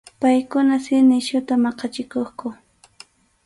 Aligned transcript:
Paykuna 0.21 0.75
si 0.83 0.95
nisyuta 1.07 1.53
maqachikuqku. 1.63 2.47